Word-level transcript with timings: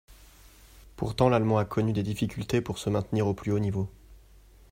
Pourtant, 0.95 1.29
l'Allemand 1.29 1.59
a 1.59 1.65
connu 1.65 1.93
des 1.93 2.01
difficultés 2.01 2.59
pour 2.59 2.79
se 2.79 2.89
maintenir 2.89 3.27
au 3.27 3.35
plus 3.35 3.51
haut 3.51 3.59
niveau. 3.59 3.87